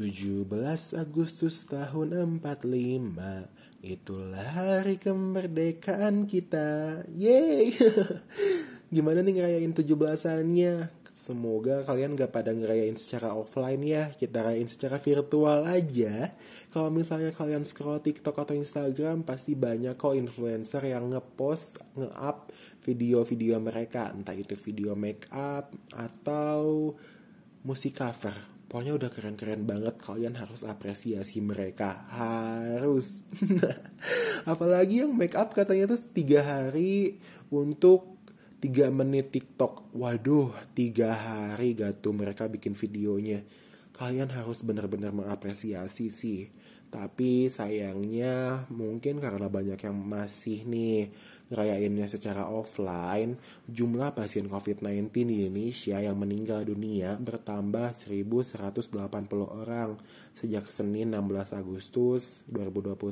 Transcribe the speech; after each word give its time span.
17 0.00 0.48
Agustus 0.96 1.68
tahun 1.68 2.40
45 2.40 3.84
Itulah 3.84 4.48
hari 4.48 4.96
kemerdekaan 4.96 6.24
kita. 6.24 7.04
Yeay. 7.12 7.76
Gimana 8.96 9.20
nih 9.20 9.36
ngerayain 9.36 9.76
17-annya? 9.76 10.88
Semoga 11.12 11.84
kalian 11.84 12.16
gak 12.16 12.32
pada 12.32 12.48
ngerayain 12.56 12.96
secara 12.96 13.36
offline 13.36 13.84
ya. 13.84 14.08
Kita 14.16 14.40
rayain 14.40 14.72
secara 14.72 14.96
virtual 14.96 15.68
aja. 15.68 16.32
Kalau 16.72 16.88
misalnya 16.88 17.36
kalian 17.36 17.68
scroll 17.68 18.00
TikTok 18.00 18.40
atau 18.40 18.56
Instagram 18.56 19.20
Pasti 19.28 19.52
banyak 19.52 20.00
kok 20.00 20.16
influencer 20.16 20.80
yang 20.80 21.12
ngepost, 21.12 21.76
nge-up 22.00 22.48
video-video 22.88 23.60
mereka. 23.60 24.16
Entah 24.16 24.32
itu 24.32 24.56
video 24.56 24.96
make 24.96 25.28
up 25.28 25.76
atau 25.92 26.96
musik 27.68 28.00
cover 28.00 28.59
Pokoknya 28.70 28.94
udah 28.94 29.10
keren-keren 29.10 29.66
banget, 29.66 29.98
kalian 29.98 30.38
harus 30.38 30.62
apresiasi 30.62 31.42
mereka. 31.42 32.06
Harus. 32.06 33.18
Apalagi 34.46 35.02
yang 35.02 35.10
make 35.10 35.34
up 35.34 35.50
katanya 35.50 35.90
tuh 35.90 35.98
tiga 36.14 36.46
hari 36.46 37.18
untuk 37.50 38.22
tiga 38.62 38.86
menit 38.94 39.34
TikTok. 39.34 39.90
Waduh, 39.90 40.54
tiga 40.70 41.10
hari 41.10 41.74
gak 41.74 41.98
tuh 41.98 42.14
mereka 42.14 42.46
bikin 42.46 42.78
videonya. 42.78 43.42
Kalian 44.00 44.32
harus 44.32 44.64
benar-benar 44.64 45.12
mengapresiasi 45.12 46.08
sih. 46.08 46.48
Tapi 46.88 47.52
sayangnya 47.52 48.64
mungkin 48.72 49.20
karena 49.20 49.46
banyak 49.46 49.76
yang 49.76 49.94
masih 49.94 50.64
nih 50.64 51.12
ngerayainnya 51.52 52.08
secara 52.08 52.48
offline, 52.48 53.36
jumlah 53.68 54.16
pasien 54.16 54.48
COVID-19 54.48 55.12
di 55.12 55.44
Indonesia 55.44 56.00
yang 56.00 56.16
meninggal 56.16 56.64
dunia 56.64 57.20
bertambah 57.20 57.92
1.180 57.92 58.96
orang 59.44 60.00
sejak 60.32 60.64
Senin 60.72 61.12
16 61.12 61.60
Agustus 61.60 62.48
2021 62.48 63.04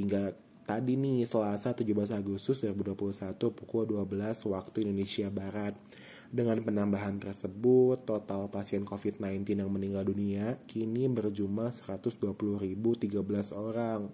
hingga 0.00 0.32
tadi 0.66 0.98
nih 0.98 1.22
Selasa 1.22 1.72
17 1.72 2.10
Agustus 2.10 2.58
2021 2.60 3.38
pukul 3.38 3.86
12 3.86 4.50
waktu 4.50 4.82
Indonesia 4.82 5.30
Barat. 5.30 5.78
Dengan 6.26 6.58
penambahan 6.58 7.22
tersebut, 7.22 8.02
total 8.02 8.50
pasien 8.50 8.82
COVID-19 8.82 9.62
yang 9.62 9.70
meninggal 9.70 10.02
dunia 10.02 10.58
kini 10.66 11.06
berjumlah 11.06 11.70
120.013 11.70 13.54
orang. 13.54 14.10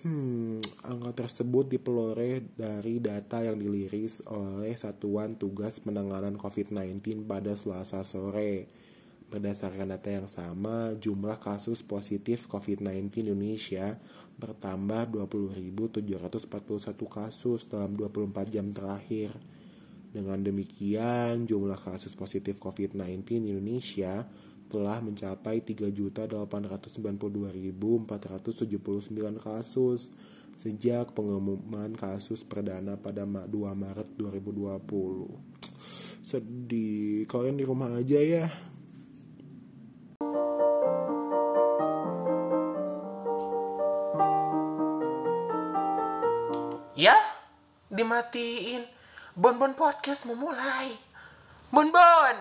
Hmm, 0.00 0.64
angka 0.80 1.28
tersebut 1.28 1.68
dipeloreh 1.76 2.40
dari 2.56 3.04
data 3.04 3.44
yang 3.44 3.60
diliris 3.60 4.24
oleh 4.32 4.72
Satuan 4.72 5.36
Tugas 5.36 5.76
Penanganan 5.84 6.40
COVID-19 6.40 7.28
pada 7.28 7.52
Selasa 7.52 8.00
sore. 8.00 8.79
Berdasarkan 9.30 9.94
data 9.94 10.10
yang 10.10 10.26
sama, 10.26 10.90
jumlah 10.98 11.38
kasus 11.38 11.86
positif 11.86 12.50
COVID-19 12.50 13.30
Indonesia 13.30 13.94
bertambah 14.42 15.14
20.741 15.14 16.50
kasus 17.06 17.62
dalam 17.70 17.94
24 17.94 18.50
jam 18.50 18.74
terakhir. 18.74 19.30
Dengan 20.10 20.42
demikian, 20.42 21.46
jumlah 21.46 21.78
kasus 21.78 22.18
positif 22.18 22.58
COVID-19 22.58 23.46
Indonesia 23.46 24.26
telah 24.66 24.98
mencapai 24.98 25.62
3.892.479 25.62 27.70
kasus 29.38 30.10
sejak 30.58 31.14
pengumuman 31.14 31.94
kasus 31.94 32.42
perdana 32.42 32.98
pada 32.98 33.22
2 33.22 33.46
Maret 33.54 34.10
2020. 34.18 36.26
Sedih, 36.26 37.30
kalian 37.30 37.62
di 37.62 37.64
rumah 37.66 37.94
aja 37.94 38.18
ya. 38.18 38.69
Ya, 47.00 47.16
dimatiin. 47.88 48.84
Bon-bon 49.32 49.72
podcast 49.72 50.28
memulai. 50.28 50.92
Bon-bon. 51.72 52.36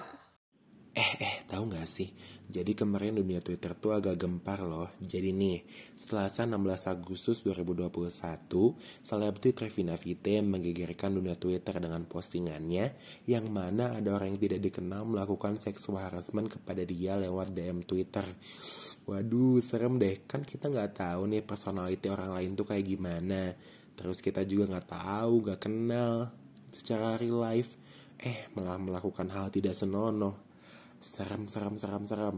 Eh, 0.91 1.11
eh, 1.16 1.47
tahu 1.47 1.72
nggak 1.72 1.88
sih? 1.88 2.11
Jadi 2.44 2.75
kemarin 2.75 3.16
dunia 3.16 3.39
Twitter 3.39 3.72
tuh 3.72 3.95
agak 3.95 4.19
gempar 4.19 4.59
loh. 4.67 4.91
Jadi 5.00 5.31
nih, 5.31 5.63
Selasa 5.95 6.44
16 6.44 6.91
Agustus 6.91 7.39
2021, 7.39 8.75
selebriti 9.00 9.56
Trevina 9.56 9.95
Vite 9.95 10.44
menggegerkan 10.44 11.16
dunia 11.16 11.39
Twitter 11.39 11.79
dengan 11.79 12.03
postingannya 12.03 13.00
yang 13.31 13.47
mana 13.47 13.95
ada 13.95 14.12
orang 14.12 14.35
yang 14.35 14.44
tidak 14.44 14.59
dikenal 14.59 15.07
melakukan 15.07 15.56
seksual 15.56 16.03
harassment 16.03 16.51
kepada 16.51 16.83
dia 16.83 17.16
lewat 17.16 17.56
DM 17.56 17.88
Twitter. 17.88 18.28
Waduh, 19.07 19.63
serem 19.63 19.95
deh. 19.95 20.28
Kan 20.28 20.44
kita 20.44 20.67
nggak 20.67 21.00
tahu 21.00 21.31
nih 21.31 21.47
personality 21.47 22.12
orang 22.12 22.35
lain 22.35 22.59
tuh 22.59 22.67
kayak 22.67 22.83
gimana. 22.83 23.56
Terus 23.99 24.23
kita 24.23 24.47
juga 24.47 24.71
nggak 24.71 24.95
tahu, 24.95 25.33
nggak 25.43 25.59
kenal 25.59 26.31
secara 26.71 27.19
real 27.19 27.43
life. 27.43 27.75
Eh, 28.15 28.47
malah 28.55 28.79
melakukan 28.79 29.27
hal 29.31 29.51
tidak 29.51 29.75
senonoh 29.75 30.49
Serem, 30.99 31.47
serem, 31.47 31.79
serem, 31.79 32.03
serem. 32.03 32.38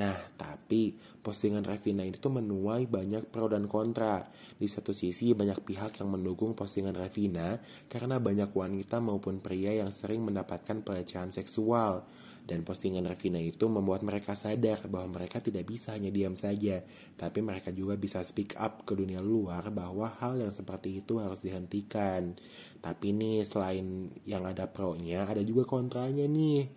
Nah, 0.00 0.16
tapi 0.40 0.96
postingan 1.20 1.68
Revina 1.68 2.00
ini 2.00 2.16
tuh 2.16 2.32
menuai 2.32 2.88
banyak 2.88 3.28
pro 3.28 3.44
dan 3.44 3.68
kontra. 3.68 4.24
Di 4.56 4.64
satu 4.64 4.96
sisi 4.96 5.36
banyak 5.36 5.60
pihak 5.60 6.00
yang 6.00 6.08
mendukung 6.16 6.56
postingan 6.56 6.96
Revina 6.96 7.60
karena 7.86 8.16
banyak 8.16 8.48
wanita 8.50 9.04
maupun 9.04 9.44
pria 9.44 9.84
yang 9.84 9.92
sering 9.92 10.24
mendapatkan 10.24 10.80
pelecehan 10.80 11.28
seksual. 11.28 12.08
Dan 12.44 12.60
postingan 12.60 13.08
Revina 13.08 13.40
itu 13.40 13.72
membuat 13.72 14.04
mereka 14.04 14.36
sadar 14.36 14.84
bahwa 14.92 15.16
mereka 15.16 15.40
tidak 15.40 15.64
bisa 15.64 15.96
hanya 15.96 16.12
diam 16.12 16.36
saja, 16.36 16.84
tapi 17.16 17.40
mereka 17.40 17.72
juga 17.72 17.96
bisa 17.96 18.20
speak 18.20 18.52
up 18.60 18.84
ke 18.84 18.92
dunia 18.92 19.24
luar 19.24 19.72
bahwa 19.72 20.12
hal 20.20 20.36
yang 20.36 20.52
seperti 20.52 21.00
itu 21.00 21.16
harus 21.24 21.40
dihentikan. 21.40 22.36
Tapi 22.84 23.16
nih 23.16 23.48
selain 23.48 24.12
yang 24.28 24.44
ada 24.44 24.68
pro-nya, 24.68 25.24
ada 25.24 25.40
juga 25.40 25.64
kontranya 25.64 26.28
nih. 26.28 26.68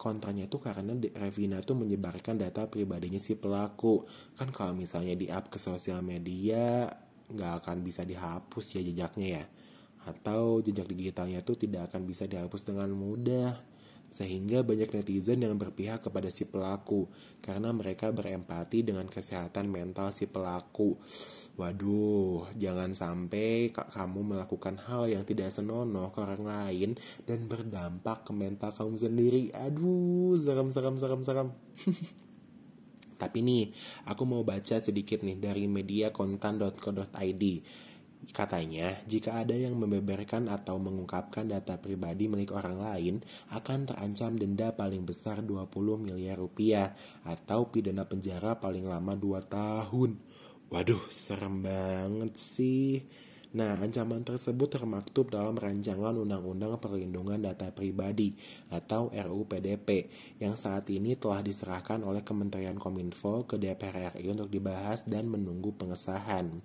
Kontranya 0.00 0.48
itu 0.48 0.56
karena 0.56 0.96
Revina 1.20 1.60
tuh 1.60 1.84
menyebarkan 1.84 2.40
data 2.40 2.64
pribadinya 2.64 3.20
si 3.20 3.36
pelaku. 3.36 4.08
Kan 4.40 4.48
kalau 4.56 4.72
misalnya 4.72 5.12
di 5.12 5.28
up 5.28 5.52
ke 5.52 5.60
sosial 5.60 6.00
media 6.00 6.88
nggak 7.28 7.60
akan 7.60 7.84
bisa 7.84 8.08
dihapus 8.08 8.72
ya 8.72 8.80
jejaknya 8.80 9.28
ya. 9.28 9.44
Atau 10.08 10.64
jejak 10.64 10.88
digitalnya 10.88 11.44
tuh 11.44 11.60
tidak 11.60 11.92
akan 11.92 12.08
bisa 12.08 12.24
dihapus 12.24 12.64
dengan 12.64 12.88
mudah 12.96 13.67
sehingga 14.08 14.64
banyak 14.64 14.88
netizen 14.88 15.44
yang 15.44 15.54
berpihak 15.60 16.00
kepada 16.00 16.32
si 16.32 16.48
pelaku 16.48 17.06
karena 17.44 17.70
mereka 17.70 18.08
berempati 18.08 18.82
dengan 18.82 19.04
kesehatan 19.06 19.68
mental 19.68 20.10
si 20.10 20.24
pelaku. 20.24 20.96
Waduh, 21.58 22.54
jangan 22.54 22.94
sampai 22.94 23.74
kamu 23.74 24.34
melakukan 24.36 24.78
hal 24.78 25.10
yang 25.10 25.26
tidak 25.26 25.50
senonoh 25.50 26.14
ke 26.14 26.22
orang 26.22 26.44
lain 26.46 26.90
dan 27.26 27.50
berdampak 27.50 28.22
ke 28.22 28.32
mental 28.32 28.70
kamu 28.70 28.94
sendiri. 28.94 29.42
Aduh, 29.52 30.38
serem 30.38 30.70
serem 30.70 30.96
serem 30.96 31.20
serem. 31.26 31.48
Tapi 33.18 33.42
nih, 33.42 33.74
aku 34.06 34.22
mau 34.22 34.46
baca 34.46 34.78
sedikit 34.78 35.26
nih 35.26 35.42
dari 35.42 35.66
media 35.66 36.14
kontan.co.id. 36.14 37.44
Katanya, 38.18 38.98
jika 39.06 39.40
ada 39.40 39.54
yang 39.54 39.78
membeberkan 39.78 40.50
atau 40.50 40.76
mengungkapkan 40.76 41.48
data 41.48 41.78
pribadi 41.78 42.26
milik 42.26 42.50
orang 42.50 42.76
lain, 42.82 43.14
akan 43.54 43.88
terancam 43.88 44.34
denda 44.34 44.74
paling 44.74 45.06
besar 45.06 45.40
20 45.40 45.70
miliar 45.96 46.36
rupiah 46.36 46.92
atau 47.22 47.70
pidana 47.70 48.04
penjara 48.04 48.58
paling 48.58 48.84
lama 48.84 49.14
2 49.14 49.42
tahun. 49.46 50.10
Waduh, 50.68 51.08
serem 51.08 51.64
banget 51.64 52.34
sih. 52.36 53.00
Nah, 53.48 53.80
ancaman 53.80 54.20
tersebut 54.20 54.68
termaktub 54.68 55.32
dalam 55.32 55.56
rancangan 55.56 56.12
Undang-Undang 56.12 56.76
Perlindungan 56.76 57.40
Data 57.40 57.72
Pribadi 57.72 58.36
atau 58.68 59.08
RUU 59.08 59.48
PDP 59.48 60.04
yang 60.36 60.52
saat 60.60 60.84
ini 60.92 61.16
telah 61.16 61.40
diserahkan 61.40 62.04
oleh 62.04 62.20
Kementerian 62.20 62.76
Kominfo 62.76 63.48
ke 63.48 63.56
DPR 63.56 64.12
RI 64.20 64.28
untuk 64.28 64.52
dibahas 64.52 65.08
dan 65.08 65.32
menunggu 65.32 65.72
pengesahan. 65.72 66.60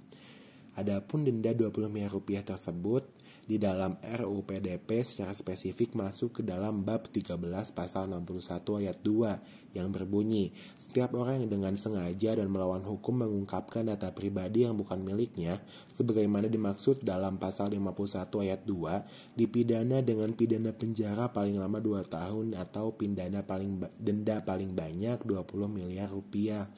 Adapun 0.74 1.22
denda 1.28 1.54
20 1.54 1.94
miliar 1.94 2.10
rupiah 2.10 2.42
tersebut 2.42 3.06
di 3.44 3.60
dalam 3.60 4.00
RUU 4.00 4.48
PDP 4.48 5.04
secara 5.04 5.36
spesifik 5.36 6.00
masuk 6.00 6.40
ke 6.40 6.42
dalam 6.48 6.88
bab 6.88 7.12
13 7.12 7.36
pasal 7.76 8.08
61 8.08 8.80
ayat 8.80 8.98
2 9.04 9.76
yang 9.76 9.92
berbunyi 9.92 10.56
setiap 10.80 11.12
orang 11.20 11.44
yang 11.44 11.60
dengan 11.60 11.76
sengaja 11.76 12.40
dan 12.40 12.48
melawan 12.48 12.80
hukum 12.88 13.20
mengungkapkan 13.20 13.92
data 13.92 14.16
pribadi 14.16 14.64
yang 14.64 14.80
bukan 14.80 15.04
miliknya 15.04 15.60
sebagaimana 15.92 16.48
dimaksud 16.48 17.04
dalam 17.04 17.36
pasal 17.36 17.76
51 17.76 18.48
ayat 18.48 18.62
2 18.64 19.36
dipidana 19.36 20.00
dengan 20.00 20.32
pidana 20.32 20.72
penjara 20.72 21.28
paling 21.28 21.60
lama 21.60 21.84
2 21.84 22.00
tahun 22.08 22.48
atau 22.56 22.96
pidana 22.96 23.44
paling 23.44 23.92
denda 24.00 24.40
paling 24.40 24.72
banyak 24.72 25.20
20 25.28 25.68
miliar 25.68 26.08
rupiah. 26.08 26.72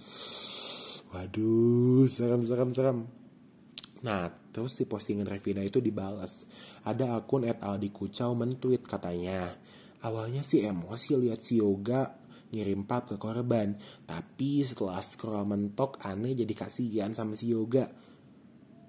Waduh, 1.13 2.09
serem 2.09 2.41
serem 2.41 2.71
serem. 2.73 3.24
Nah, 4.05 4.29
terus 4.53 4.77
di 4.77 4.85
postingan 4.85 5.25
Revina 5.25 5.65
itu 5.65 5.81
dibalas. 5.81 6.45
Ada 6.85 7.17
akun 7.17 7.49
at 7.49 7.65
Aldi 7.65 7.89
Kucau 7.89 8.37
mentweet 8.37 8.85
katanya. 8.85 9.49
Awalnya 10.05 10.45
sih 10.45 10.61
emosi 10.61 11.17
lihat 11.17 11.41
si 11.41 11.57
Yoga 11.57 12.13
ngirim 12.53 12.85
pap 12.85 13.09
ke 13.09 13.17
korban. 13.17 13.73
Tapi 14.05 14.61
setelah 14.61 15.01
scroll 15.01 15.49
mentok 15.49 15.97
aneh 16.05 16.37
jadi 16.37 16.53
kasihan 16.53 17.17
sama 17.17 17.33
si 17.33 17.49
Yoga. 17.49 17.89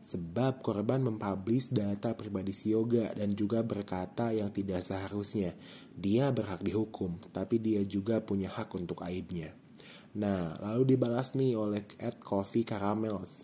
Sebab 0.06 0.62
korban 0.62 1.02
mempublish 1.02 1.72
data 1.72 2.14
pribadi 2.14 2.54
si 2.54 2.70
Yoga 2.70 3.10
dan 3.16 3.34
juga 3.34 3.64
berkata 3.64 4.30
yang 4.30 4.52
tidak 4.52 4.84
seharusnya. 4.84 5.56
Dia 5.96 6.30
berhak 6.30 6.62
dihukum, 6.62 7.18
tapi 7.32 7.58
dia 7.58 7.82
juga 7.82 8.22
punya 8.22 8.52
hak 8.52 8.70
untuk 8.78 9.02
aibnya. 9.02 9.50
Nah, 10.14 10.54
lalu 10.62 10.94
dibalas 10.94 11.34
nih 11.34 11.58
oleh 11.58 11.82
at 11.98 12.22
Coffee 12.22 12.62
Caramels. 12.62 13.42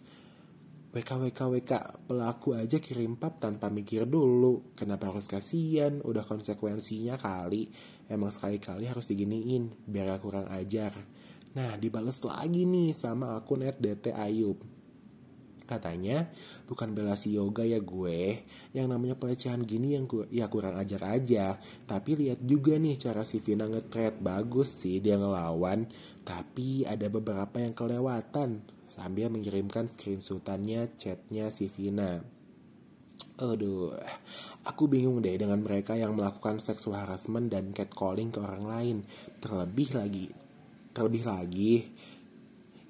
WKWKWK 0.92 2.04
pelaku 2.04 2.52
aja 2.52 2.76
kirim 2.76 3.16
pap 3.16 3.40
tanpa 3.40 3.72
mikir 3.72 4.04
dulu. 4.04 4.76
Kenapa 4.76 5.08
harus 5.08 5.24
kasihan? 5.24 6.04
Udah 6.04 6.28
konsekuensinya 6.28 7.16
kali. 7.16 7.72
Emang 8.12 8.28
sekali-kali 8.28 8.84
harus 8.84 9.08
diginiin 9.08 9.88
biar 9.88 10.20
kurang 10.20 10.52
ajar. 10.52 10.92
Nah 11.56 11.80
dibales 11.80 12.20
lagi 12.20 12.68
nih 12.68 12.92
sama 12.92 13.40
akun 13.40 13.64
@dt 13.64 14.12
ayub 14.12 14.60
katanya 15.72 16.28
bukan 16.68 16.92
bela 16.92 17.16
si 17.16 17.32
yoga 17.36 17.64
ya 17.64 17.80
gue 17.80 18.44
yang 18.76 18.92
namanya 18.92 19.16
pelecehan 19.16 19.64
gini 19.64 19.96
yang 19.96 20.04
gue 20.04 20.28
ya 20.28 20.52
kurang 20.52 20.76
ajar 20.76 21.16
aja. 21.16 21.56
Tapi 21.88 22.10
lihat 22.20 22.44
juga 22.44 22.76
nih 22.76 23.00
cara 23.00 23.24
si 23.24 23.40
Vina 23.40 23.64
ngetret 23.64 24.20
bagus 24.20 24.68
sih 24.68 25.00
dia 25.00 25.16
ngelawan. 25.16 25.88
Tapi 26.22 26.84
ada 26.84 27.08
beberapa 27.08 27.58
yang 27.58 27.72
kelewatan 27.72 28.62
sambil 28.84 29.32
mengirimkan 29.32 29.88
screenshotannya 29.88 30.94
chatnya 31.00 31.48
si 31.48 31.72
Vina. 31.72 32.20
Aduh, 33.40 33.90
aku 34.62 34.86
bingung 34.86 35.18
deh 35.24 35.34
dengan 35.34 35.64
mereka 35.64 35.96
yang 35.96 36.14
melakukan 36.14 36.60
seksual 36.60 37.00
harassment 37.00 37.48
dan 37.48 37.72
catcalling 37.72 38.28
ke 38.30 38.38
orang 38.38 38.64
lain. 38.68 38.96
Terlebih 39.40 39.98
lagi, 39.98 40.28
terlebih 40.92 41.24
lagi, 41.26 41.90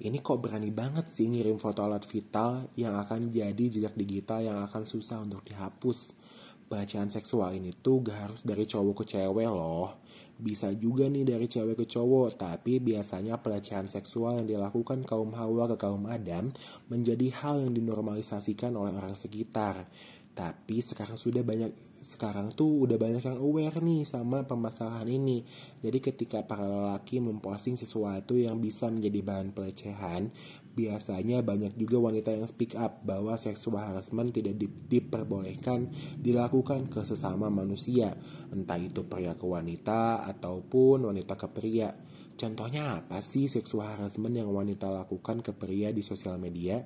ini 0.03 0.19
kok 0.19 0.43
berani 0.43 0.67
banget 0.67 1.07
sih 1.07 1.31
ngirim 1.31 1.55
foto 1.55 1.79
alat 1.79 2.03
vital 2.03 2.67
yang 2.75 2.99
akan 2.99 3.31
jadi 3.31 3.55
jejak 3.71 3.95
digital 3.95 4.43
yang 4.43 4.59
akan 4.67 4.83
susah 4.83 5.23
untuk 5.23 5.47
dihapus. 5.47 6.19
Pelecehan 6.67 7.07
seksual 7.07 7.55
ini 7.55 7.71
tuh 7.71 8.03
gak 8.03 8.19
harus 8.19 8.41
dari 8.43 8.67
cowok 8.67 9.03
ke 9.03 9.15
cewek 9.15 9.47
loh. 9.47 10.03
Bisa 10.35 10.75
juga 10.75 11.07
nih 11.07 11.23
dari 11.23 11.47
cewek 11.47 11.79
ke 11.79 11.85
cowok, 11.87 12.35
tapi 12.35 12.83
biasanya 12.83 13.39
pelecehan 13.39 13.87
seksual 13.87 14.43
yang 14.43 14.47
dilakukan 14.59 15.07
kaum 15.07 15.31
Hawa 15.39 15.71
ke 15.71 15.79
kaum 15.79 16.03
Adam 16.11 16.51
menjadi 16.91 17.31
hal 17.39 17.63
yang 17.63 17.71
dinormalisasikan 17.71 18.75
oleh 18.75 18.91
orang 18.91 19.15
sekitar. 19.15 19.87
Tapi 20.33 20.81
sekarang 20.81 21.17
sudah 21.17 21.45
banyak 21.45 21.93
sekarang 22.03 22.51
tuh 22.51 22.83
udah 22.83 22.99
banyak 22.99 23.23
yang 23.23 23.39
aware 23.39 23.79
nih 23.79 24.03
sama 24.03 24.43
permasalahan 24.43 25.07
ini. 25.07 25.47
Jadi 25.79 26.03
ketika 26.03 26.43
para 26.43 26.67
lelaki 26.67 27.23
memposting 27.23 27.79
sesuatu 27.79 28.35
yang 28.35 28.59
bisa 28.59 28.91
menjadi 28.91 29.23
bahan 29.23 29.55
pelecehan, 29.55 30.29
biasanya 30.75 31.39
banyak 31.41 31.73
juga 31.79 32.11
wanita 32.11 32.35
yang 32.35 32.45
speak 32.45 32.75
up 32.75 33.01
bahwa 33.07 33.39
seksual 33.39 33.79
harassment 33.79 34.35
tidak 34.35 34.59
di, 34.59 34.67
diperbolehkan 34.67 35.89
dilakukan 36.19 36.91
ke 36.91 37.01
sesama 37.07 37.47
manusia, 37.47 38.13
entah 38.51 38.77
itu 38.77 39.07
pria 39.07 39.33
ke 39.39 39.47
wanita 39.47 40.27
ataupun 40.27 41.07
wanita 41.07 41.39
ke 41.39 41.47
pria. 41.49 41.89
Contohnya 42.33 42.99
apa 42.99 43.23
sih 43.23 43.47
seksual 43.47 43.95
harassment 43.95 44.35
yang 44.35 44.51
wanita 44.51 44.91
lakukan 44.91 45.39
ke 45.39 45.55
pria 45.55 45.95
di 45.95 46.03
sosial 46.03 46.35
media? 46.35 46.83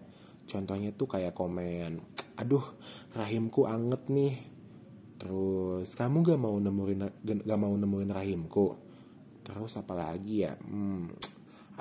Contohnya 0.48 0.96
tuh 0.96 1.12
kayak 1.12 1.36
komen, 1.36 2.00
aduh 2.40 2.64
rahimku 3.12 3.68
anget 3.68 4.08
nih, 4.08 4.36
Terus 5.18 5.98
kamu 5.98 6.22
gak 6.22 6.40
mau 6.40 6.56
nemuin 6.62 7.00
gak 7.26 7.60
mau 7.60 7.74
nemuin 7.74 8.12
rahimku. 8.14 8.68
Terus 9.42 9.74
apa 9.82 9.98
lagi 9.98 10.46
ya? 10.46 10.54
Hmm, 10.62 11.10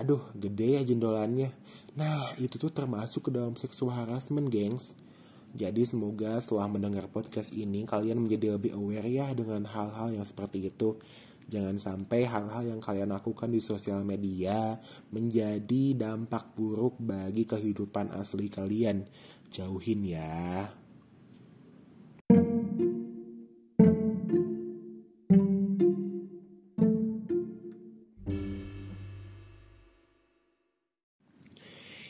aduh 0.00 0.32
gede 0.32 0.80
ya 0.80 0.82
jendolannya. 0.82 1.52
Nah 2.00 2.32
itu 2.40 2.56
tuh 2.56 2.72
termasuk 2.72 3.28
ke 3.28 3.30
dalam 3.30 3.54
seksual 3.54 3.92
harassment 3.92 4.48
gengs. 4.48 4.96
Jadi 5.56 5.88
semoga 5.88 6.36
setelah 6.40 6.68
mendengar 6.68 7.08
podcast 7.08 7.52
ini 7.52 7.88
kalian 7.88 8.20
menjadi 8.20 8.56
lebih 8.60 8.76
aware 8.76 9.08
ya 9.08 9.32
dengan 9.32 9.64
hal-hal 9.68 10.16
yang 10.16 10.24
seperti 10.24 10.68
itu. 10.68 10.96
Jangan 11.46 11.78
sampai 11.78 12.26
hal-hal 12.26 12.74
yang 12.74 12.82
kalian 12.82 13.14
lakukan 13.14 13.46
di 13.46 13.62
sosial 13.62 14.02
media 14.02 14.74
menjadi 15.14 15.94
dampak 15.94 16.58
buruk 16.58 16.98
bagi 16.98 17.46
kehidupan 17.46 18.10
asli 18.10 18.50
kalian. 18.50 19.06
Jauhin 19.46 20.02
ya. 20.02 20.66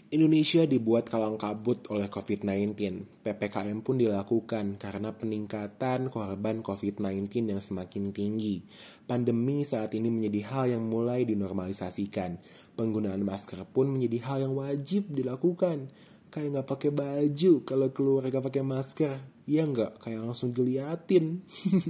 Indonesia 0.06 0.62
dibuat 0.62 1.10
kalang 1.10 1.34
kabut 1.34 1.82
oleh 1.90 2.06
COVID-19. 2.06 2.78
PPKM 3.26 3.82
pun 3.82 3.98
dilakukan 3.98 4.78
karena 4.78 5.10
peningkatan 5.10 6.14
korban 6.14 6.62
COVID-19 6.62 7.50
yang 7.50 7.58
semakin 7.58 8.14
tinggi. 8.14 8.62
Pandemi 9.02 9.66
saat 9.66 9.98
ini 9.98 10.06
menjadi 10.06 10.40
hal 10.46 10.64
yang 10.78 10.86
mulai 10.86 11.26
dinormalisasikan. 11.26 12.38
Penggunaan 12.78 13.26
masker 13.26 13.66
pun 13.66 13.90
menjadi 13.90 14.22
hal 14.30 14.38
yang 14.46 14.54
wajib 14.54 15.10
dilakukan. 15.10 15.90
Kayak 16.30 16.48
nggak 16.54 16.68
pakai 16.70 16.90
baju 16.94 17.52
kalau 17.66 17.88
keluar 17.90 18.30
gak 18.30 18.46
pakai 18.46 18.62
masker. 18.62 19.35
Iya 19.46 19.62
nggak? 19.62 20.02
Kayak 20.02 20.26
langsung 20.26 20.50
diliatin. 20.50 21.46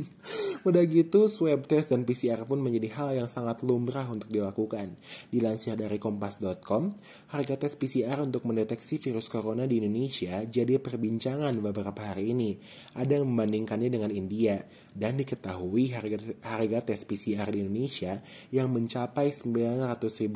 Udah 0.68 0.82
gitu, 0.84 1.24
swab 1.24 1.64
test 1.64 1.88
dan 1.88 2.04
PCR 2.04 2.44
pun 2.44 2.60
menjadi 2.60 2.92
hal 2.92 3.08
yang 3.24 3.28
sangat 3.32 3.64
lumrah 3.64 4.04
untuk 4.12 4.28
dilakukan. 4.28 5.00
Dilansir 5.32 5.72
dari 5.72 5.96
kompas.com, 5.96 6.92
harga 7.32 7.54
tes 7.56 7.72
PCR 7.80 8.20
untuk 8.20 8.44
mendeteksi 8.44 9.00
virus 9.00 9.32
corona 9.32 9.64
di 9.64 9.80
Indonesia 9.80 10.44
jadi 10.44 10.76
perbincangan 10.76 11.56
beberapa 11.64 12.12
hari 12.12 12.36
ini. 12.36 12.60
Ada 12.92 13.24
yang 13.24 13.32
membandingkannya 13.32 13.88
dengan 13.88 14.12
India, 14.12 14.60
dan 14.96 15.20
diketahui 15.20 15.92
harga, 15.92 16.18
harga 16.40 16.92
tes 16.92 17.04
PCR 17.04 17.48
di 17.52 17.64
Indonesia 17.64 18.20
yang 18.48 18.72
mencapai 18.72 19.32
Rp900.000 19.32 20.28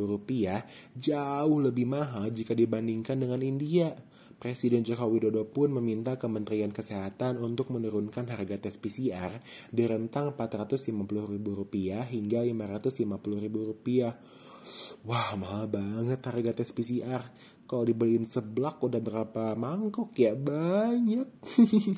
jauh 0.96 1.58
lebih 1.60 1.84
mahal 1.84 2.28
jika 2.32 2.52
dibandingkan 2.52 3.20
dengan 3.20 3.40
India. 3.44 3.92
Presiden 4.40 4.80
Joko 4.80 5.04
Widodo 5.04 5.44
pun 5.44 5.68
meminta 5.68 6.16
Kementerian 6.16 6.72
Kesehatan 6.72 7.09
untuk 7.40 7.72
menurunkan 7.72 8.28
harga 8.28 8.56
tes 8.60 8.76
PCR 8.76 9.32
di 9.70 9.86
rentang 9.88 10.34
Rp450.000 10.36 12.10
hingga 12.10 12.40
Rp550.000. 12.44 13.88
Wah, 15.08 15.32
mahal 15.40 15.66
banget 15.72 16.20
harga 16.20 16.52
tes 16.52 16.70
PCR. 16.70 17.22
Kalau 17.64 17.86
dibeliin 17.86 18.26
seblak 18.26 18.82
udah 18.82 18.98
berapa 18.98 19.54
mangkok 19.54 20.10
ya? 20.18 20.34
Banyak. 20.34 21.28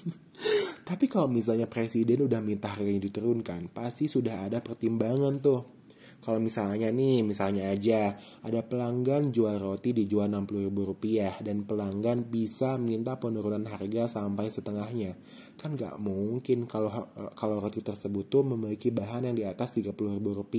Tapi 0.88 1.04
kalau 1.08 1.32
misalnya 1.32 1.64
presiden 1.64 2.28
udah 2.28 2.44
minta 2.44 2.68
harganya 2.68 3.08
diturunkan, 3.08 3.72
pasti 3.72 4.04
sudah 4.10 4.44
ada 4.50 4.60
pertimbangan 4.60 5.40
tuh 5.40 5.81
kalau 6.22 6.38
misalnya 6.38 6.86
nih, 6.94 7.26
misalnya 7.26 7.74
aja 7.74 8.14
ada 8.46 8.62
pelanggan 8.62 9.34
jual 9.34 9.58
roti 9.58 9.90
dijual 9.90 10.30
Rp60.000 10.30 11.42
dan 11.42 11.66
pelanggan 11.66 12.30
bisa 12.30 12.78
minta 12.78 13.18
penurunan 13.18 13.66
harga 13.66 14.22
sampai 14.22 14.46
setengahnya. 14.46 15.18
Kan 15.58 15.74
nggak 15.74 15.98
mungkin 15.98 16.70
kalau 16.70 17.10
kalau 17.34 17.58
roti 17.58 17.82
tersebut 17.82 18.30
tuh 18.30 18.46
memiliki 18.46 18.94
bahan 18.94 19.34
yang 19.34 19.36
di 19.36 19.42
atas 19.42 19.74
Rp30.000. 19.74 20.54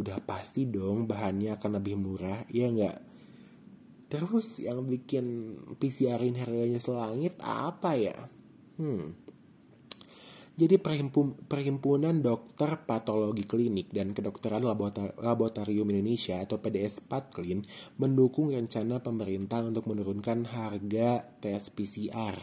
Udah 0.00 0.16
pasti 0.24 0.64
dong 0.64 1.04
bahannya 1.04 1.52
akan 1.60 1.70
lebih 1.76 2.00
murah, 2.00 2.48
ya 2.48 2.72
nggak? 2.72 2.96
Terus 4.08 4.64
yang 4.64 4.80
bikin 4.88 5.60
PCR-in 5.76 6.40
harganya 6.40 6.80
selangit 6.80 7.36
apa 7.44 8.00
ya? 8.00 8.16
Hmm, 8.80 9.12
jadi 10.56 10.80
Perhimpunan 10.80 12.24
Dokter 12.24 12.80
Patologi 12.88 13.44
Klinik 13.44 13.92
dan 13.92 14.16
Kedokteran 14.16 14.64
Laboratorium 14.64 15.92
Indonesia 15.92 16.40
atau 16.40 16.56
PDS 16.56 17.04
Patklin 17.04 17.60
mendukung 18.00 18.56
rencana 18.56 19.04
pemerintah 19.04 19.60
untuk 19.60 19.84
menurunkan 19.84 20.48
harga 20.48 21.28
tes 21.44 21.68
PCR. 21.68 22.40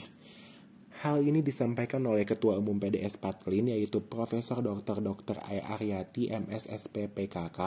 Hal 1.02 1.26
ini 1.26 1.42
disampaikan 1.42 2.06
oleh 2.06 2.22
Ketua 2.22 2.62
Umum 2.62 2.78
PDS 2.78 3.18
Patklin 3.18 3.74
yaitu 3.74 4.06
Profesor 4.06 4.62
Dr. 4.62 5.02
Dr. 5.02 5.42
Aryati 5.50 6.30
MSSP 6.30 7.10
PKK 7.10 7.60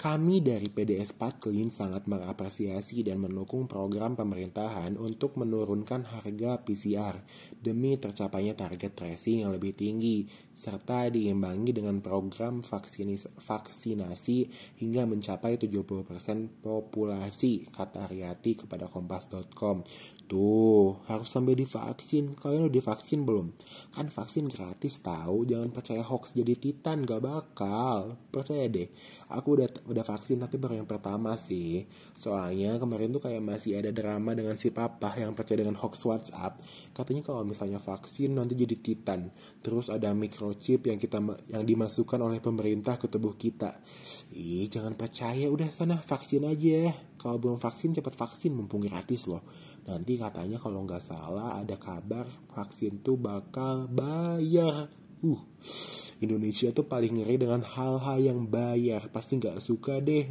kami 0.00 0.40
dari 0.40 0.72
PDS 0.72 1.12
Patklin 1.12 1.68
sangat 1.68 2.08
mengapresiasi 2.08 3.04
dan 3.04 3.20
mendukung 3.20 3.68
program 3.68 4.16
pemerintahan 4.16 4.96
untuk 4.96 5.36
menurunkan 5.36 6.08
harga 6.08 6.56
PCR 6.56 7.20
demi 7.52 8.00
tercapainya 8.00 8.56
target 8.56 8.96
tracing 8.96 9.44
yang 9.44 9.52
lebih 9.52 9.76
tinggi, 9.76 10.24
serta 10.56 11.12
diimbangi 11.12 11.76
dengan 11.76 12.00
program 12.00 12.64
vaksinasi 12.64 14.38
hingga 14.80 15.04
mencapai 15.04 15.60
70% 15.60 16.64
populasi, 16.64 17.68
kata 17.68 18.08
Ariati 18.08 18.64
kepada 18.64 18.88
kompas.com. 18.88 19.84
Tuh, 20.30 21.02
harus 21.10 21.26
sampai 21.26 21.58
divaksin. 21.58 22.38
Kalian 22.38 22.70
udah 22.70 22.76
divaksin 22.78 23.26
belum? 23.26 23.50
Kan 23.90 24.14
vaksin 24.14 24.46
gratis 24.46 25.02
tahu, 25.02 25.42
jangan 25.42 25.74
percaya 25.74 26.06
hoax 26.06 26.38
jadi 26.38 26.54
titan, 26.54 27.02
gak 27.02 27.18
bakal. 27.18 28.14
Percaya 28.30 28.70
deh, 28.70 28.86
aku 29.26 29.58
udah 29.58 29.66
udah 29.90 30.06
vaksin 30.06 30.38
tapi 30.38 30.56
baru 30.56 30.80
yang 30.80 30.88
pertama 30.88 31.34
sih. 31.34 31.84
Soalnya 32.14 32.78
kemarin 32.78 33.10
tuh 33.10 33.22
kayak 33.26 33.42
masih 33.42 33.82
ada 33.82 33.90
drama 33.90 34.32
dengan 34.32 34.54
si 34.54 34.70
papa 34.70 35.12
yang 35.18 35.34
percaya 35.34 35.66
dengan 35.66 35.74
hoax 35.76 36.06
WhatsApp. 36.06 36.62
Katanya 36.94 37.26
kalau 37.26 37.42
misalnya 37.42 37.82
vaksin 37.82 38.38
nanti 38.38 38.54
jadi 38.54 38.78
titan. 38.78 39.34
Terus 39.60 39.90
ada 39.90 40.14
microchip 40.14 40.86
yang 40.86 41.02
kita 41.02 41.18
yang 41.50 41.66
dimasukkan 41.66 42.22
oleh 42.22 42.38
pemerintah 42.38 42.96
ke 42.96 43.10
tubuh 43.10 43.34
kita. 43.34 43.82
Ih, 44.30 44.70
jangan 44.70 44.94
percaya, 44.94 45.50
udah 45.50 45.68
sana 45.74 45.98
vaksin 45.98 46.46
aja. 46.46 46.94
Kalau 47.18 47.36
belum 47.36 47.58
vaksin 47.60 47.92
cepat 47.92 48.16
vaksin 48.16 48.54
mumpung 48.54 48.80
gratis 48.86 49.28
loh. 49.28 49.44
Nanti 49.84 50.16
katanya 50.16 50.62
kalau 50.62 50.86
nggak 50.86 51.02
salah 51.02 51.60
ada 51.60 51.74
kabar 51.76 52.24
vaksin 52.54 53.02
tuh 53.02 53.18
bakal 53.18 53.90
bayar. 53.90 54.88
Uh. 55.20 55.40
Indonesia 56.20 56.68
tuh 56.76 56.84
paling 56.84 57.20
ngeri 57.20 57.40
dengan 57.40 57.64
hal-hal 57.64 58.20
yang 58.20 58.44
bayar. 58.44 59.08
Pasti 59.08 59.40
nggak 59.40 59.56
suka 59.56 60.04
deh. 60.04 60.28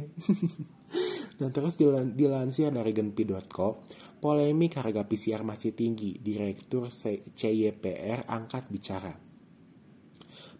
nah 1.42 1.50
terus 1.50 1.74
dilansir 2.14 2.70
dari 2.70 2.94
genpi.co, 2.94 3.82
polemik 4.22 4.78
harga 4.78 5.02
PCR 5.02 5.42
masih 5.42 5.74
tinggi. 5.74 6.22
Direktur 6.22 6.86
CYPR 7.34 8.30
angkat 8.30 8.70
bicara. 8.70 9.12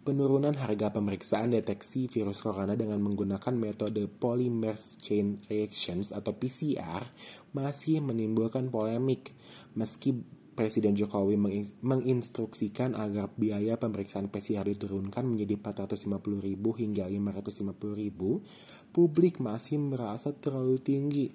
Penurunan 0.01 0.57
harga 0.57 0.97
pemeriksaan 0.97 1.55
deteksi 1.55 2.09
virus 2.09 2.41
corona 2.43 2.73
dengan 2.73 2.99
menggunakan 3.05 3.53
metode 3.53 4.09
polymer 4.09 4.75
chain 4.99 5.45
reactions 5.47 6.11
atau 6.11 6.35
PCR 6.35 7.05
masih 7.53 8.01
menimbulkan 8.01 8.73
polemik 8.73 9.37
meski 9.77 10.17
Presiden 10.61 10.93
Jokowi 10.93 11.41
menginstruksikan 11.81 12.93
agar 12.93 13.33
biaya 13.33 13.81
pemeriksaan 13.81 14.29
PCR 14.29 14.69
diturunkan 14.69 15.25
menjadi 15.25 15.57
450.000 15.57 16.53
hingga 16.53 17.09
550.000, 17.09 18.93
publik 18.93 19.41
masih 19.41 19.81
merasa 19.81 20.37
terlalu 20.37 20.77
tinggi. 20.85 21.33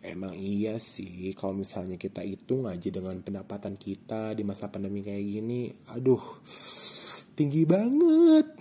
Emang 0.00 0.32
iya 0.32 0.80
sih, 0.80 1.36
kalau 1.36 1.60
misalnya 1.60 2.00
kita 2.00 2.24
hitung 2.24 2.64
aja 2.64 2.88
dengan 2.88 3.20
pendapatan 3.20 3.76
kita 3.76 4.32
di 4.32 4.40
masa 4.40 4.72
pandemi 4.72 5.04
kayak 5.04 5.20
gini, 5.20 5.68
aduh, 5.92 6.40
tinggi 7.36 7.68
banget. 7.68 8.56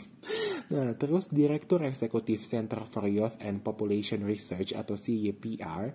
nah, 0.72 0.96
terus 0.96 1.28
Direktur 1.28 1.84
Eksekutif 1.84 2.48
Center 2.48 2.80
for 2.88 3.04
Youth 3.12 3.36
and 3.44 3.60
Population 3.60 4.24
Research 4.24 4.72
atau 4.72 4.96
CYPR, 4.96 5.92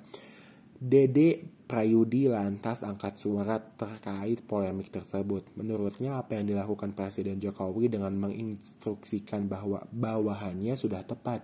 Dede 0.85 1.49
Prayudi 1.65 2.29
lantas 2.29 2.85
angkat 2.85 3.17
suara 3.17 3.57
terkait 3.57 4.45
polemik 4.45 4.93
tersebut. 4.93 5.49
Menurutnya 5.57 6.21
apa 6.21 6.37
yang 6.37 6.45
dilakukan 6.45 6.93
Presiden 6.93 7.41
Jokowi 7.41 7.89
dengan 7.89 8.13
menginstruksikan 8.21 9.49
bahwa 9.49 9.81
bawahannya 9.89 10.77
sudah 10.77 11.01
tepat. 11.01 11.41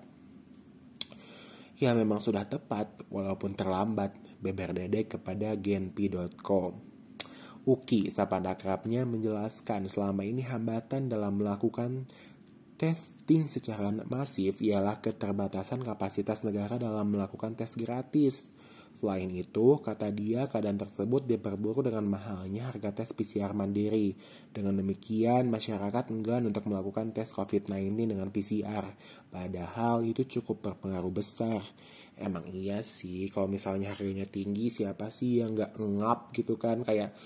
Ya 1.82 1.98
memang 1.98 2.22
sudah 2.22 2.46
tepat 2.46 3.02
walaupun 3.10 3.58
terlambat, 3.58 4.14
beber 4.38 4.78
Dede 4.78 5.10
kepada 5.10 5.58
genpi.com. 5.58 6.78
Uki, 7.66 8.14
sapa 8.14 8.38
akrabnya 8.46 9.10
menjelaskan 9.10 9.90
selama 9.90 10.22
ini 10.22 10.46
hambatan 10.46 11.10
dalam 11.10 11.42
melakukan 11.42 12.06
testing 12.78 13.50
secara 13.50 13.90
masif 14.06 14.62
ialah 14.62 15.02
keterbatasan 15.02 15.82
kapasitas 15.82 16.46
negara 16.46 16.78
dalam 16.78 17.10
melakukan 17.10 17.58
tes 17.58 17.74
gratis. 17.74 18.61
Selain 18.98 19.30
itu, 19.34 19.82
kata 19.82 20.14
dia 20.14 20.46
keadaan 20.46 20.78
tersebut 20.78 21.26
diperburuk 21.26 21.90
dengan 21.90 22.06
mahalnya 22.06 22.70
harga 22.70 23.02
tes 23.02 23.10
PCR 23.18 23.50
mandiri. 23.58 24.14
Dengan 24.54 24.78
demikian, 24.78 25.50
masyarakat 25.50 26.14
enggan 26.14 26.46
untuk 26.46 26.70
melakukan 26.70 27.10
tes 27.10 27.34
COVID-19 27.34 28.14
dengan 28.14 28.30
PCR. 28.30 28.86
Padahal 29.34 30.06
itu 30.06 30.28
cukup 30.40 30.62
berpengaruh 30.70 31.10
besar. 31.10 31.66
Emang 32.22 32.46
iya 32.54 32.86
sih, 32.86 33.34
kalau 33.34 33.50
misalnya 33.50 33.98
harganya 33.98 34.30
tinggi, 34.30 34.70
siapa 34.70 35.10
sih 35.10 35.42
yang 35.42 35.58
nggak 35.58 35.82
ngap 35.82 36.20
gitu 36.38 36.54
kan? 36.62 36.86
Kayak, 36.86 37.18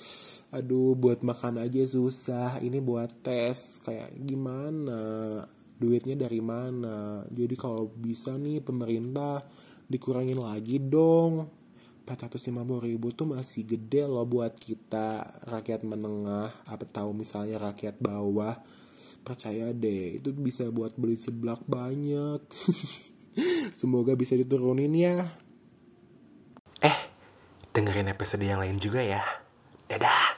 aduh 0.55 0.95
buat 0.95 1.27
makan 1.27 1.59
aja 1.59 1.83
susah, 1.83 2.63
ini 2.63 2.79
buat 2.79 3.11
tes. 3.19 3.83
Kayak 3.83 4.15
gimana? 4.15 5.43
Duitnya 5.75 6.15
dari 6.15 6.39
mana? 6.39 7.27
Jadi 7.27 7.55
kalau 7.59 7.91
bisa 7.91 8.39
nih 8.39 8.63
pemerintah 8.63 9.43
dikurangin 9.89 10.39
lagi 10.39 10.81
dong. 10.81 11.49
450 12.05 12.85
ribu 12.85 13.09
tuh 13.09 13.33
masih 13.33 13.65
gede 13.65 14.05
loh 14.05 14.25
buat 14.29 14.53
kita. 14.53 15.41
Rakyat 15.49 15.81
menengah 15.81 16.53
apa 16.69 16.85
tahu 16.85 17.17
misalnya 17.17 17.57
rakyat 17.57 17.97
bawah. 17.97 18.61
Percaya 19.25 19.73
deh 19.73 20.21
itu 20.21 20.29
bisa 20.35 20.69
buat 20.69 20.93
beli 20.93 21.17
seblak 21.17 21.65
banyak. 21.65 22.45
Semoga 23.79 24.13
bisa 24.13 24.37
diturunin 24.37 24.93
ya. 24.93 25.33
Eh 26.85 26.97
dengerin 27.73 28.13
episode 28.13 28.45
yang 28.45 28.61
lain 28.61 28.77
juga 28.77 29.01
ya. 29.01 29.25
Dadah 29.89 30.34